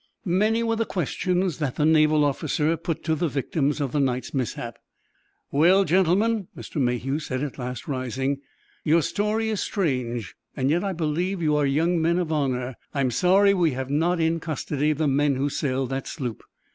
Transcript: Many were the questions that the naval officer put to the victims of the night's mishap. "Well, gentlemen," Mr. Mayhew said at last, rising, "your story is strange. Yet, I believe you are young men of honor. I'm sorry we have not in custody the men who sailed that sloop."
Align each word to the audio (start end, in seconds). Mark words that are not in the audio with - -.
Many 0.25 0.63
were 0.63 0.75
the 0.77 0.83
questions 0.87 1.59
that 1.59 1.75
the 1.75 1.85
naval 1.85 2.25
officer 2.25 2.75
put 2.75 3.03
to 3.03 3.13
the 3.13 3.27
victims 3.27 3.79
of 3.79 3.91
the 3.91 3.99
night's 3.99 4.33
mishap. 4.33 4.79
"Well, 5.51 5.83
gentlemen," 5.83 6.47
Mr. 6.57 6.81
Mayhew 6.81 7.19
said 7.19 7.43
at 7.43 7.59
last, 7.59 7.87
rising, 7.87 8.41
"your 8.83 9.03
story 9.03 9.49
is 9.49 9.61
strange. 9.61 10.33
Yet, 10.57 10.83
I 10.83 10.93
believe 10.93 11.43
you 11.43 11.55
are 11.55 11.67
young 11.67 12.01
men 12.01 12.17
of 12.17 12.31
honor. 12.31 12.77
I'm 12.95 13.11
sorry 13.11 13.53
we 13.53 13.73
have 13.73 13.91
not 13.91 14.19
in 14.19 14.39
custody 14.39 14.91
the 14.93 15.07
men 15.07 15.35
who 15.35 15.49
sailed 15.51 15.91
that 15.91 16.07
sloop." 16.07 16.41